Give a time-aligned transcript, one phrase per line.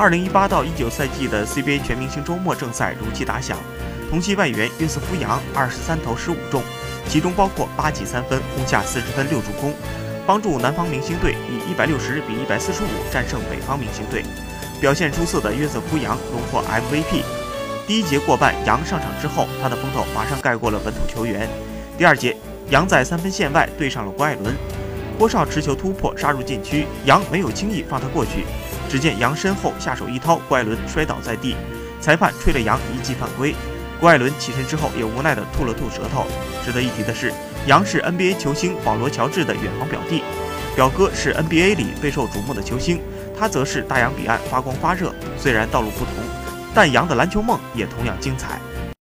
[0.00, 3.58] 二零一八到一九赛季的 CBA 全明星周末正赛如期打响，
[4.08, 6.62] 同期外援约瑟夫·杨二十三投十五中，
[7.06, 9.74] 其中包括八记三分，轰下四十分六助攻，
[10.26, 14.24] 帮助南方明星队以一百六十比一百四十五战胜北方明星队。
[14.80, 17.22] 表现出色的约瑟夫·杨荣获 MVP。
[17.86, 21.46] 第一节过半，杨上场之后，他的风头马上盖过了本土球员。
[21.98, 22.34] 第二节，
[22.70, 24.56] 杨在三分线外对上了郭艾伦，
[25.18, 28.46] 郭少持球突破杀入禁区，杨没有轻易放他过去。
[28.90, 31.54] 只见杨身后下手一掏，郭艾伦摔倒在地，
[32.00, 33.54] 裁判吹了杨一记犯规。
[34.00, 36.26] 郭艾伦起身之后也无奈地吐了吐舌头。
[36.64, 37.32] 值得一提的是，
[37.68, 40.24] 杨是 NBA 球星保罗·乔治的远房表弟，
[40.74, 43.00] 表哥是 NBA 里备受瞩目的球星。
[43.38, 46.14] 他则是大洋彼岸发光发热，虽然道路不同，
[46.74, 48.58] 但杨的篮球梦也同样精彩。